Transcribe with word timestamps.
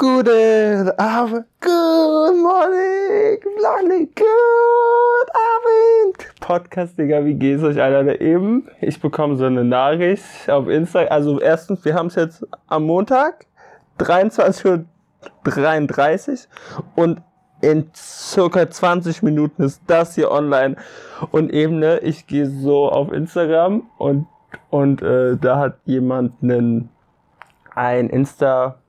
Guten 0.00 0.88
Abend, 0.96 1.44
good 1.60 2.34
morning, 2.34 3.38
morning, 3.60 4.08
good 4.14 5.28
Abend. 5.52 6.16
Podcast, 6.40 6.98
Digga, 6.98 7.22
wie 7.26 7.34
geht's 7.34 7.62
euch, 7.62 7.78
Alter? 7.78 8.18
Eben, 8.18 8.66
ich 8.80 8.98
bekomme 8.98 9.36
so 9.36 9.44
eine 9.44 9.62
Nachricht 9.62 10.48
auf 10.48 10.68
Instagram. 10.68 11.12
Also 11.12 11.38
erstens, 11.38 11.84
wir 11.84 11.92
haben 11.92 12.06
es 12.06 12.14
jetzt 12.14 12.46
am 12.66 12.84
Montag, 12.84 13.44
23.33 13.98 14.64
Uhr 14.64 14.86
und 16.96 17.20
in 17.60 17.90
circa 17.94 18.70
20 18.70 19.22
Minuten 19.22 19.64
ist 19.64 19.82
das 19.86 20.14
hier 20.14 20.30
online. 20.30 20.76
Und 21.30 21.52
eben, 21.52 21.78
ne, 21.78 21.98
ich 21.98 22.26
gehe 22.26 22.46
so 22.46 22.88
auf 22.88 23.12
Instagram 23.12 23.90
und, 23.98 24.26
und 24.70 25.02
äh, 25.02 25.36
da 25.36 25.58
hat 25.58 25.76
jemand 25.84 26.42
einen, 26.42 26.88
ein 27.74 28.08
Insta 28.08 28.79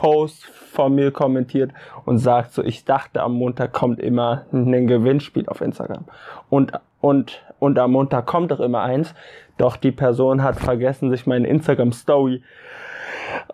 Post 0.00 0.46
von 0.46 0.94
mir 0.94 1.10
kommentiert 1.10 1.72
und 2.06 2.16
sagt 2.16 2.54
so, 2.54 2.64
ich 2.64 2.86
dachte 2.86 3.20
am 3.20 3.34
Montag 3.34 3.74
kommt 3.74 4.00
immer 4.00 4.46
ein 4.50 4.86
Gewinnspiel 4.86 5.46
auf 5.46 5.60
Instagram. 5.60 6.06
Und, 6.48 6.72
und, 7.02 7.42
und 7.58 7.78
am 7.78 7.92
Montag 7.92 8.24
kommt 8.24 8.50
auch 8.50 8.60
immer 8.60 8.80
eins. 8.80 9.14
Doch 9.58 9.76
die 9.76 9.92
Person 9.92 10.42
hat 10.42 10.56
vergessen, 10.56 11.10
sich 11.10 11.26
meine 11.26 11.46
Instagram 11.48 11.92
Story 11.92 12.42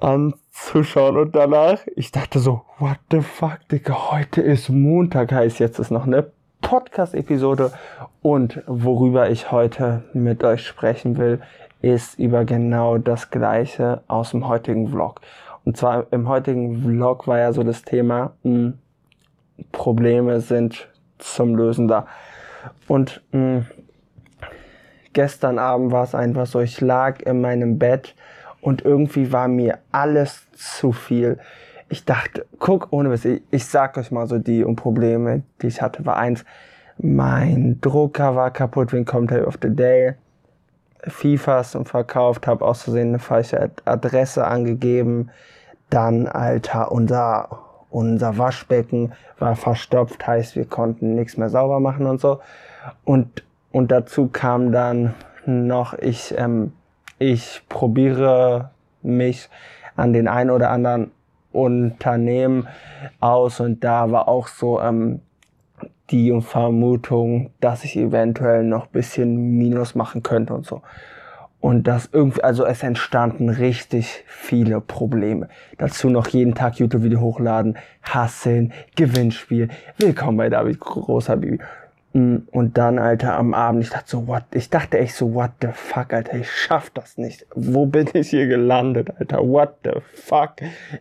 anzuschauen 0.00 1.16
und 1.16 1.34
danach, 1.34 1.80
ich 1.96 2.12
dachte 2.12 2.38
so, 2.38 2.62
what 2.78 2.98
the 3.10 3.22
fuck, 3.22 3.58
Digga, 3.72 4.12
heute 4.12 4.40
ist 4.40 4.68
Montag, 4.68 5.32
heißt 5.32 5.58
jetzt 5.58 5.80
ist 5.80 5.90
noch 5.90 6.06
eine 6.06 6.30
Podcast-Episode 6.60 7.72
und 8.22 8.62
worüber 8.68 9.30
ich 9.30 9.50
heute 9.50 10.04
mit 10.12 10.44
euch 10.44 10.64
sprechen 10.64 11.18
will, 11.18 11.40
ist 11.82 12.20
über 12.20 12.44
genau 12.44 12.98
das 12.98 13.32
gleiche 13.32 14.02
aus 14.06 14.30
dem 14.30 14.46
heutigen 14.46 14.88
Vlog. 14.88 15.20
Und 15.66 15.76
zwar 15.76 16.06
im 16.12 16.28
heutigen 16.28 16.80
Vlog 16.80 17.26
war 17.26 17.40
ja 17.40 17.52
so 17.52 17.64
das 17.64 17.82
Thema, 17.82 18.32
mh, 18.44 18.52
hm, 18.52 18.78
Probleme 19.72 20.40
sind 20.40 20.88
zum 21.18 21.56
Lösen 21.56 21.88
da. 21.88 22.06
Und 22.86 23.20
mh, 23.32 23.38
hm, 23.40 23.66
gestern 25.12 25.58
Abend 25.58 25.90
war 25.90 26.04
es 26.04 26.14
einfach 26.14 26.46
so, 26.46 26.60
ich 26.60 26.80
lag 26.80 27.20
in 27.20 27.40
meinem 27.40 27.78
Bett 27.78 28.14
und 28.60 28.84
irgendwie 28.84 29.32
war 29.32 29.48
mir 29.48 29.78
alles 29.90 30.46
zu 30.52 30.92
viel. 30.92 31.38
Ich 31.88 32.04
dachte, 32.04 32.46
guck, 32.60 32.92
ohne 32.92 33.10
was, 33.10 33.24
ich, 33.24 33.42
ich 33.50 33.66
sag 33.66 33.98
euch 33.98 34.12
mal 34.12 34.28
so 34.28 34.38
die 34.38 34.62
Probleme, 34.62 35.42
die 35.62 35.66
ich 35.66 35.82
hatte, 35.82 36.06
war 36.06 36.16
eins, 36.16 36.44
mein 36.98 37.80
Drucker 37.80 38.36
war 38.36 38.52
kaputt 38.52 38.92
wegen 38.92 39.04
Content 39.04 39.44
of 39.44 39.58
the 39.60 39.74
Day. 39.74 40.14
FIFAs 41.06 41.74
und 41.74 41.88
verkauft, 41.88 42.46
habe 42.46 42.64
aus 42.64 42.82
Versehen 42.82 43.08
eine 43.08 43.18
falsche 43.18 43.70
Adresse 43.84 44.46
angegeben. 44.46 45.30
Dann, 45.90 46.26
Alter, 46.26 46.90
unser, 46.90 47.60
unser 47.90 48.38
Waschbecken 48.38 49.12
war 49.38 49.56
verstopft, 49.56 50.26
heißt, 50.26 50.56
wir 50.56 50.64
konnten 50.66 51.14
nichts 51.14 51.36
mehr 51.36 51.48
sauber 51.48 51.80
machen 51.80 52.06
und 52.06 52.20
so. 52.20 52.40
Und, 53.04 53.44
und 53.72 53.90
dazu 53.90 54.28
kam 54.28 54.72
dann 54.72 55.14
noch, 55.44 55.94
ich, 55.94 56.34
ähm, 56.36 56.72
ich 57.18 57.62
probiere 57.68 58.70
mich 59.02 59.48
an 59.94 60.12
den 60.12 60.28
ein 60.28 60.50
oder 60.50 60.70
anderen 60.70 61.12
Unternehmen 61.52 62.68
aus 63.20 63.60
und 63.60 63.82
da 63.82 64.10
war 64.10 64.28
auch 64.28 64.48
so 64.48 64.80
ähm, 64.80 65.20
die 66.10 66.38
Vermutung, 66.40 67.50
dass 67.60 67.84
ich 67.84 67.96
eventuell 67.96 68.62
noch 68.64 68.86
bisschen 68.86 69.56
Minus 69.58 69.94
machen 69.94 70.22
könnte 70.22 70.54
und 70.54 70.66
so. 70.66 70.82
Und 71.60 71.88
das 71.88 72.10
irgendwie, 72.12 72.44
also 72.44 72.64
es 72.64 72.82
entstanden 72.82 73.48
richtig 73.48 74.24
viele 74.26 74.80
Probleme. 74.80 75.48
Dazu 75.78 76.10
noch 76.10 76.28
jeden 76.28 76.54
Tag 76.54 76.78
YouTube-Video 76.78 77.20
hochladen, 77.20 77.76
hasseln, 78.02 78.72
Gewinnspiel. 78.94 79.68
Willkommen 79.96 80.36
bei 80.36 80.48
David 80.48 80.78
Großer 80.78 81.36
Baby. 81.36 81.58
Mm, 82.12 82.36
und 82.52 82.78
dann, 82.78 82.98
Alter, 82.98 83.36
am 83.36 83.52
Abend, 83.52 83.82
ich 83.82 83.90
dachte 83.90 84.08
so, 84.08 84.26
what, 84.28 84.44
ich 84.52 84.70
dachte 84.70 84.98
echt 84.98 85.14
so, 85.14 85.34
what 85.34 85.50
the 85.60 85.68
fuck, 85.72 86.12
Alter, 86.12 86.38
ich 86.38 86.50
schaff 86.50 86.90
das 86.90 87.18
nicht. 87.18 87.46
Wo 87.54 87.86
bin 87.86 88.08
ich 88.12 88.30
hier 88.30 88.46
gelandet, 88.46 89.10
Alter? 89.18 89.38
What 89.38 89.74
the 89.82 90.00
fuck? 90.14 90.54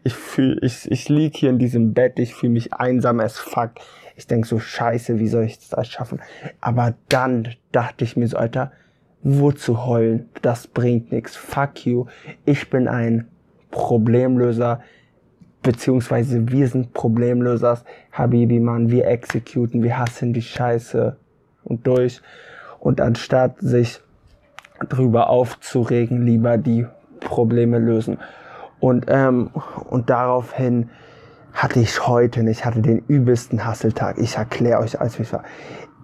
Ich 0.04 0.14
fühl, 0.14 0.58
ich, 0.64 0.90
ich 0.90 1.10
lieg 1.10 1.38
hier 1.38 1.52
in 1.52 1.60
diesem 1.60 1.94
Bett, 1.94 2.18
ich 2.18 2.34
fühle 2.34 2.54
mich 2.54 2.74
einsam 2.74 3.20
as 3.20 3.38
fuck. 3.38 3.72
Ich 4.16 4.28
denk 4.28 4.46
so, 4.46 4.60
scheiße, 4.60 5.20
wie 5.20 5.28
soll 5.28 5.44
ich 5.44 5.70
das 5.70 5.88
schaffen? 5.88 6.22
Aber 6.62 6.94
dann 7.10 7.50
dachte 7.72 8.04
ich 8.06 8.16
mir 8.16 8.28
so, 8.28 8.38
Alter, 8.38 8.72
Wozu 9.28 9.88
heulen? 9.88 10.30
Das 10.44 10.68
bringt 10.68 11.12
nichts. 11.12 11.36
Fuck 11.36 11.88
you. 11.88 12.06
Ich 12.46 12.70
bin 12.70 12.88
ein 12.88 13.28
Problemlöser, 13.72 14.82
beziehungsweise 15.64 16.48
wir 16.52 16.68
sind 16.68 16.94
Problemlösers. 16.94 17.86
Habibi, 18.12 18.60
Mann, 18.60 18.92
wir 18.92 19.08
exekuten, 19.08 19.82
wir 19.82 19.98
hassen 19.98 20.32
die 20.32 20.44
Scheiße 20.44 21.18
und 21.64 21.88
durch. 21.88 22.22
Und 22.80 23.02
anstatt 23.02 23.56
sich 23.62 24.00
drüber 24.90 25.32
aufzuregen, 25.32 26.24
lieber 26.24 26.60
die 26.60 26.86
Probleme 27.20 27.80
lösen. 27.80 28.20
Und, 28.80 29.06
ähm, 29.08 29.50
und 29.90 30.12
daraufhin 30.12 30.92
hatte 31.56 31.80
ich 31.80 32.06
heute 32.08 32.44
nicht, 32.44 32.66
hatte 32.66 32.82
den 32.82 33.00
übelsten 33.08 33.66
Hasseltag. 33.66 34.18
Ich 34.20 34.36
erkläre 34.36 34.80
euch 34.82 35.00
alles, 35.00 35.18
wie 35.18 35.24
es 35.24 35.34
war 35.34 35.44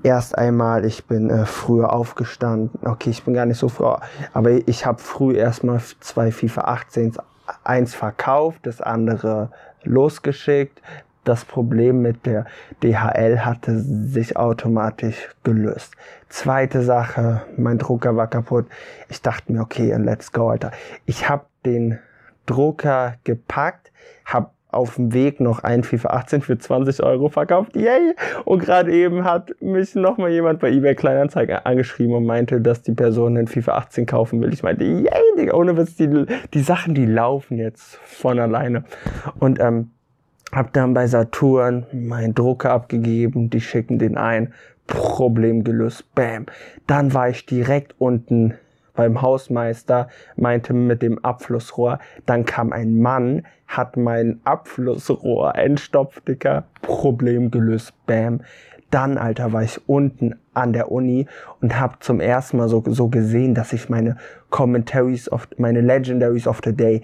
erst 0.04 0.38
einmal, 0.38 0.86
ich 0.86 1.06
bin 1.06 1.30
äh, 1.30 1.46
früher 1.46 1.94
aufgestanden. 1.94 2.72
Okay, 2.84 3.10
ich 3.10 3.24
bin 3.24 3.34
gar 3.34 3.46
nicht 3.46 3.58
so 3.58 3.70
früh, 3.70 3.94
aber 4.34 4.52
ich 4.68 4.86
habe 4.86 5.00
früh 5.00 5.36
erstmal 5.36 5.80
zwei 6.00 6.32
FIFA 6.32 6.62
18 6.62 7.18
eins 7.64 7.96
verkauft, 7.96 8.60
das 8.64 8.82
andere 8.82 9.52
losgeschickt. 9.84 10.82
Das 11.24 11.46
Problem 11.46 12.02
mit 12.02 12.26
der 12.26 12.46
DHL 12.82 13.46
hatte 13.46 13.80
sich 13.80 14.38
automatisch 14.38 15.30
gelöst. 15.44 15.94
Zweite 16.30 16.82
Sache, 16.82 17.44
mein 17.58 17.78
Drucker 17.78 18.16
war 18.16 18.26
kaputt. 18.26 18.66
Ich 19.08 19.22
dachte 19.22 19.52
mir, 19.52 19.62
okay, 19.62 19.96
let's 19.98 20.32
go, 20.32 20.50
Alter. 20.50 20.72
Ich 21.06 21.30
habe 21.30 21.46
den 21.64 22.00
Drucker 22.48 23.16
gepackt, 23.24 23.92
habe 24.26 24.50
auf 24.72 24.96
dem 24.96 25.14
Weg 25.14 25.40
noch 25.40 25.64
ein 25.64 25.84
FIFA 25.84 26.10
18 26.10 26.42
für 26.42 26.58
20 26.58 27.04
Euro 27.04 27.30
verkauft. 27.30 27.76
Yay! 27.76 28.16
Und 28.46 28.60
gerade 28.60 28.92
eben 28.92 29.24
hat 29.24 29.54
mich 29.62 29.96
nochmal 29.96 30.32
jemand 30.32 30.60
bei 30.60 30.72
eBay 30.72 30.96
Kleinanzeigen 30.96 31.58
angeschrieben 31.58 32.16
und 32.16 32.26
meinte, 32.26 32.62
dass 32.62 32.82
die 32.82 32.94
Person 32.94 33.36
den 33.36 33.48
FIFA 33.48 33.74
18 33.78 34.06
kaufen 34.06 34.42
will. 34.42 34.54
Ich 34.54 34.64
meinte, 34.64 34.84
yay, 34.84 35.22
Digga, 35.38 35.54
ohne 35.54 35.78
Witz, 35.78 35.96
die, 35.96 36.26
die 36.54 36.62
Sachen, 36.62 36.96
die 36.96 37.06
laufen 37.06 37.58
jetzt 37.58 37.96
von 38.04 38.40
alleine. 38.40 38.86
Und 39.40 39.60
ähm, 39.60 39.92
hab 40.52 40.74
dann 40.74 40.94
bei 40.94 41.08
Saturn 41.08 41.86
meinen 41.94 42.36
Drucker 42.36 42.72
abgegeben, 42.72 43.50
die 43.50 43.62
schicken 43.62 44.00
den 44.00 44.18
ein. 44.18 44.54
Problem 44.88 45.64
gelöst, 45.64 46.14
bam. 46.16 46.48
Dann 46.88 47.14
war 47.14 47.30
ich 47.30 47.46
direkt 47.46 47.96
unten 48.00 48.56
beim 48.94 49.22
Hausmeister, 49.22 50.08
meinte 50.36 50.74
mit 50.74 51.02
dem 51.02 51.24
Abflussrohr. 51.24 52.00
Dann 52.26 52.46
kam 52.46 52.72
ein 52.74 53.00
Mann, 53.00 53.44
hat 53.68 53.98
mein 53.98 54.42
Abflussrohr 54.44 55.56
entstopft, 55.56 56.28
Dicker. 56.28 56.66
Problem 56.82 57.52
gelöst, 57.52 57.94
bam. 58.06 58.42
Dann, 58.90 59.18
Alter, 59.18 59.54
war 59.54 59.64
ich 59.64 59.80
unten 59.88 60.36
an 60.54 60.74
der 60.74 60.92
Uni 60.92 61.28
und 61.62 61.80
hab 61.80 62.04
zum 62.04 62.20
ersten 62.20 62.58
Mal 62.58 62.68
so, 62.68 62.84
so 62.88 63.08
gesehen, 63.08 63.56
dass 63.56 63.72
ich 63.72 63.88
meine 63.88 64.18
Commentaries 64.50 65.32
of, 65.32 65.48
meine 65.58 65.80
Legendaries 65.80 66.46
of 66.46 66.60
the 66.64 66.76
Day 66.76 67.02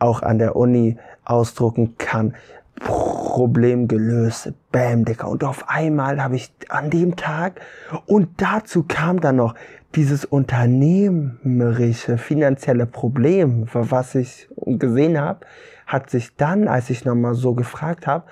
auch 0.00 0.22
an 0.22 0.38
der 0.38 0.56
Uni 0.56 0.96
ausdrucken 1.24 1.96
kann. 1.98 2.34
Problem 2.80 3.86
gelöst. 3.86 4.52
Bam, 4.72 5.04
Dicker. 5.04 5.28
Und 5.28 5.44
auf 5.44 5.68
einmal 5.68 6.22
habe 6.22 6.36
ich 6.36 6.52
an 6.68 6.90
dem 6.90 7.14
Tag 7.14 7.60
und 8.06 8.40
dazu 8.42 8.84
kam 8.88 9.20
dann 9.20 9.36
noch 9.36 9.54
dieses 9.94 10.24
unternehmerische 10.24 12.18
finanzielle 12.18 12.86
Problem, 12.86 13.66
was 13.72 14.14
ich 14.14 14.48
gesehen 14.56 15.20
habe, 15.20 15.46
hat 15.86 16.10
sich 16.10 16.36
dann, 16.36 16.68
als 16.68 16.90
ich 16.90 17.04
nochmal 17.04 17.34
so 17.34 17.54
gefragt 17.54 18.06
habe, 18.06 18.24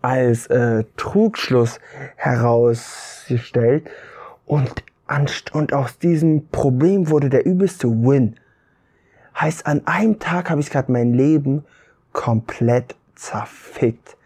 als 0.00 0.46
äh, 0.48 0.84
Trugschluss 0.96 1.80
herausgestellt 2.16 3.88
und, 4.46 4.84
und 5.52 5.72
aus 5.72 5.98
diesem 5.98 6.48
Problem 6.48 7.08
wurde 7.08 7.28
der 7.28 7.46
übelste 7.46 7.88
Win. 7.88 8.36
Heißt, 9.40 9.66
an 9.66 9.86
einem 9.86 10.18
Tag 10.18 10.50
habe 10.50 10.60
ich 10.60 10.70
gerade 10.70 10.92
mein 10.92 11.14
Leben 11.14 11.64
komplett 12.12 12.94
zerfickt. 13.14 14.16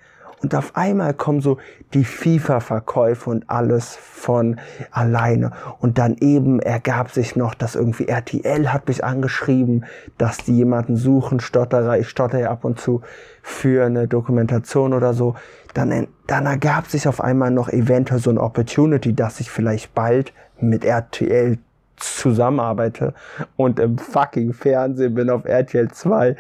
Und 0.43 0.55
auf 0.55 0.77
einmal 0.77 1.15
kommen 1.15 1.41
so 1.41 1.59
die 1.95 2.05
FIFA-Verkäufe 2.05 3.31
und 3.31 3.49
alles 3.49 3.97
von 3.97 4.61
alleine. 4.91 5.53
Und 5.81 5.99
dann 5.99 6.17
eben 6.21 6.61
ergab 6.61 7.11
sich 7.11 7.37
noch, 7.37 7.55
dass 7.55 7.75
irgendwie 7.75 8.09
RTL 8.09 8.73
hat 8.73 8.87
mich 8.87 9.03
angeschrieben, 9.03 9.87
dass 10.19 10.39
die 10.39 10.57
jemanden 10.57 10.97
suchen, 10.97 11.41
Stotterer, 11.41 11.99
ich 11.99 12.09
stotter 12.09 12.39
ja 12.39 12.51
ab 12.51 12.65
und 12.65 12.79
zu 12.79 13.01
für 13.43 13.87
eine 13.87 14.09
Dokumentation 14.09 14.93
oder 14.93 15.15
so. 15.15 15.37
Dann, 15.73 16.09
dann 16.27 16.47
ergab 16.47 16.87
sich 16.87 17.09
auf 17.09 17.21
einmal 17.21 17.51
noch 17.51 17.69
eventuell 17.71 18.21
so 18.21 18.31
eine 18.31 18.41
Opportunity, 18.41 19.15
dass 19.15 19.41
ich 19.41 19.51
vielleicht 19.51 19.95
bald 19.95 20.33
mit 20.61 20.85
RTL 20.85 21.59
zusammenarbeite 21.97 23.15
und 23.57 23.79
im 23.79 23.97
fucking 23.97 24.53
Fernsehen 24.53 25.15
bin 25.15 25.31
auf 25.31 25.47
RTL 25.47 25.91
2 25.91 26.37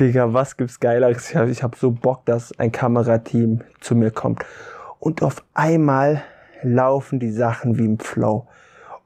Digga, 0.00 0.32
was 0.32 0.56
gibt's 0.56 0.80
Geileres? 0.80 1.28
Ich 1.28 1.36
habe 1.36 1.52
hab 1.52 1.76
so 1.76 1.90
Bock, 1.90 2.24
dass 2.24 2.58
ein 2.58 2.72
Kamerateam 2.72 3.60
zu 3.80 3.94
mir 3.94 4.10
kommt. 4.10 4.42
Und 4.98 5.22
auf 5.22 5.44
einmal 5.52 6.22
laufen 6.62 7.20
die 7.20 7.30
Sachen 7.30 7.76
wie 7.76 7.84
im 7.84 7.98
Flow. 7.98 8.46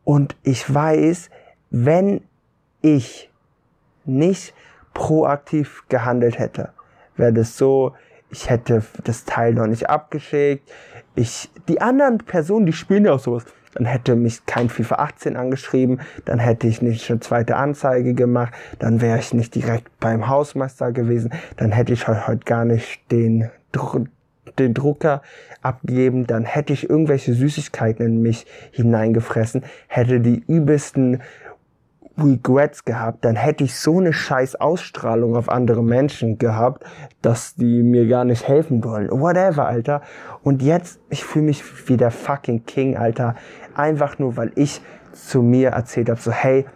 Und 0.04 0.36
ich 0.44 0.72
weiß, 0.72 1.30
wenn 1.70 2.22
ich 2.80 3.28
nicht 4.04 4.54
proaktiv 4.92 5.82
gehandelt 5.88 6.38
hätte, 6.38 6.70
wäre 7.16 7.32
das 7.32 7.58
so, 7.58 7.94
ich 8.30 8.48
hätte 8.48 8.84
das 9.02 9.24
Teil 9.24 9.54
noch 9.54 9.66
nicht 9.66 9.90
abgeschickt. 9.90 10.70
Ich, 11.16 11.50
die 11.66 11.80
anderen 11.80 12.18
Personen, 12.18 12.66
die 12.66 12.72
spielen 12.72 13.04
ja 13.04 13.14
auch 13.14 13.20
sowas. 13.20 13.44
Dann 13.74 13.86
hätte 13.86 14.16
mich 14.16 14.46
kein 14.46 14.68
FIFA 14.68 14.96
18 14.96 15.36
angeschrieben, 15.36 16.00
dann 16.24 16.38
hätte 16.38 16.66
ich 16.66 16.82
nicht 16.82 17.10
eine 17.10 17.20
zweite 17.20 17.56
Anzeige 17.56 18.14
gemacht, 18.14 18.52
dann 18.78 19.00
wäre 19.00 19.18
ich 19.18 19.34
nicht 19.34 19.54
direkt 19.54 19.98
beim 20.00 20.28
Hausmeister 20.28 20.92
gewesen, 20.92 21.32
dann 21.56 21.72
hätte 21.72 21.92
ich 21.92 22.06
heute 22.08 22.44
gar 22.44 22.64
nicht 22.64 23.00
den, 23.10 23.50
den 24.58 24.74
Drucker 24.74 25.22
abgegeben, 25.62 26.26
dann 26.26 26.44
hätte 26.44 26.72
ich 26.72 26.88
irgendwelche 26.88 27.34
Süßigkeiten 27.34 28.04
in 28.04 28.22
mich 28.22 28.46
hineingefressen, 28.70 29.64
hätte 29.88 30.20
die 30.20 30.44
übelsten 30.46 31.22
Regrets 32.16 32.84
gehabt, 32.84 33.24
dann 33.24 33.34
hätte 33.34 33.64
ich 33.64 33.76
so 33.76 33.98
eine 33.98 34.12
scheiß 34.12 34.56
Ausstrahlung 34.56 35.36
auf 35.36 35.48
andere 35.48 35.82
Menschen 35.82 36.38
gehabt, 36.38 36.84
dass 37.22 37.54
die 37.56 37.82
mir 37.82 38.06
gar 38.06 38.24
nicht 38.24 38.46
helfen 38.46 38.84
wollen. 38.84 39.10
Whatever, 39.10 39.66
Alter. 39.66 40.02
Und 40.42 40.62
jetzt, 40.62 41.00
ich 41.10 41.24
fühle 41.24 41.46
mich 41.46 41.88
wie 41.88 41.96
der 41.96 42.10
fucking 42.10 42.66
King, 42.66 42.96
Alter. 42.96 43.34
Einfach 43.74 44.18
nur, 44.18 44.36
weil 44.36 44.52
ich 44.54 44.80
zu 45.12 45.42
mir 45.42 45.70
erzählt 45.70 46.08
habe, 46.08 46.20
so, 46.20 46.30
hey, 46.30 46.66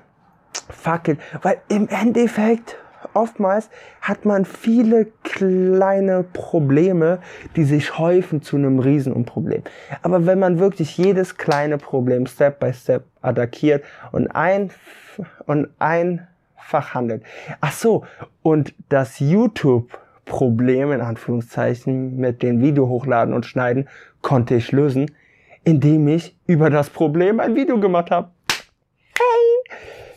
fuck 0.70 1.08
it. 1.08 1.18
Weil 1.42 1.58
im 1.68 1.88
Endeffekt, 1.88 2.76
oftmals 3.14 3.70
hat 4.00 4.24
man 4.24 4.44
viele 4.44 5.06
kleine 5.22 6.24
Probleme, 6.24 7.20
die 7.54 7.64
sich 7.64 7.96
häufen 7.96 8.42
zu 8.42 8.56
einem 8.56 8.80
Riesenproblem. 8.80 9.62
Aber 10.02 10.26
wenn 10.26 10.40
man 10.40 10.58
wirklich 10.58 10.96
jedes 10.98 11.36
kleine 11.36 11.78
Problem 11.78 12.26
Step 12.26 12.58
by 12.58 12.72
Step 12.72 13.04
attackiert 13.22 13.84
und 14.10 14.28
ein 14.28 14.70
und 15.46 15.68
einfach 15.78 16.94
handelt. 16.94 17.22
Ach 17.60 17.72
so, 17.72 18.04
und 18.42 18.74
das 18.88 19.20
YouTube 19.20 19.98
Problem 20.24 20.92
in 20.92 21.00
Anführungszeichen 21.00 22.16
mit 22.16 22.42
den 22.42 22.60
Video 22.60 22.86
hochladen 22.88 23.32
und 23.32 23.46
schneiden 23.46 23.88
konnte 24.20 24.56
ich 24.56 24.72
lösen, 24.72 25.10
indem 25.64 26.06
ich 26.08 26.36
über 26.46 26.68
das 26.70 26.90
Problem 26.90 27.40
ein 27.40 27.54
Video 27.54 27.80
gemacht 27.80 28.10
habe. 28.10 28.30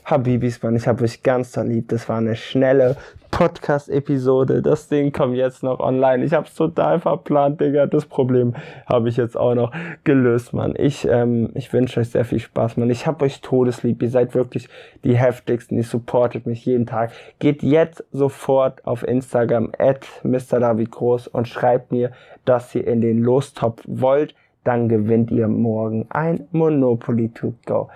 Habibis, 0.04 0.62
Mann, 0.62 0.76
ich 0.76 0.88
habe 0.88 1.04
euch 1.04 1.24
ganz 1.24 1.52
da 1.52 1.62
lieb. 1.62 1.88
Das 1.90 2.10
war 2.10 2.18
eine 2.18 2.36
schnelle 2.36 2.98
Podcast-Episode. 3.32 4.62
Das 4.62 4.88
Ding 4.88 5.12
kommt 5.12 5.36
jetzt 5.36 5.64
noch 5.64 5.80
online. 5.80 6.24
Ich 6.24 6.34
habe 6.34 6.46
es 6.46 6.54
total 6.54 7.00
verplant, 7.00 7.60
Digga. 7.60 7.88
Das 7.88 8.06
Problem 8.06 8.54
habe 8.86 9.10
ich 9.10 9.18
jetzt 9.18 9.36
auch 9.36 9.56
noch 9.56 9.72
gelöst, 10.04 10.54
Mann. 10.54 10.74
Ich, 10.78 11.08
ähm, 11.08 11.50
ich 11.56 11.74
wünsche 11.74 12.00
euch 12.00 12.10
sehr 12.10 12.26
viel 12.26 12.40
Spaß, 12.40 12.78
Mann. 12.78 12.90
Ich 12.90 13.08
habe 13.08 13.26
euch 13.26 13.42
todeslieb. 13.42 14.02
Ihr 14.04 14.10
seid 14.10 14.36
wirklich 14.36 14.70
die 15.04 15.18
heftigsten. 15.18 15.78
Ihr 15.78 15.84
supportet 15.84 16.46
mich 16.46 16.66
jeden 16.66 16.86
Tag. 16.86 17.12
Geht 17.40 17.64
jetzt 17.64 18.04
sofort 18.12 18.86
auf 18.86 19.08
Instagram 19.08 19.72
at 19.80 20.06
Mr. 20.24 20.60
David 20.60 20.92
Groß 20.92 21.28
und 21.28 21.48
schreibt 21.48 21.92
mir, 21.92 22.12
dass 22.46 22.76
ihr 22.76 22.86
in 22.86 23.02
den 23.02 23.24
Lostopf 23.24 23.82
wollt. 23.88 24.36
Dann 24.64 24.90
gewinnt 24.90 25.32
ihr 25.32 25.48
morgen 25.48 26.06
ein 26.10 26.48
Monopoly 26.52 27.30
to 27.30 27.54
go. 27.66 27.90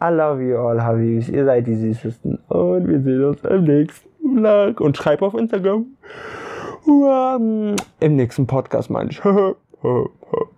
I 0.00 0.10
love 0.10 0.40
you 0.40 0.56
all, 0.56 0.80
Habibs. 0.80 1.28
Ihr 1.28 1.44
seid 1.44 1.66
die 1.66 1.74
süßesten. 1.74 2.38
Und 2.48 2.88
wir 2.88 3.00
sehen 3.00 3.24
uns 3.24 3.44
im 3.44 3.64
nächsten 3.64 4.08
Vlog. 4.40 4.80
Und 4.80 4.96
schreib 4.96 5.22
auf 5.22 5.34
Instagram. 5.34 5.86
Im 8.00 8.16
nächsten 8.16 8.46
Podcast 8.46 8.90
meine 8.90 9.10
ich. 9.10 9.20